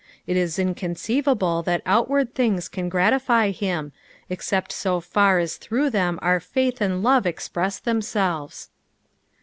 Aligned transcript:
It 0.25 0.35
is 0.35 0.57
inconceivable 0.57 1.61
that 1.61 1.83
outward 1.85 2.33
things 2.33 2.67
can 2.67 2.89
gratify 2.89 3.51
him, 3.51 3.91
except 4.31 4.71
so 4.71 4.99
far 4.99 5.37
as 5.37 5.57
through 5.57 5.91
them 5.91 6.17
our 6.23 6.39
faith 6.39 6.81
and 6.81 7.03
love 7.03 7.27
express 7.27 7.77
themselves. 7.77 8.71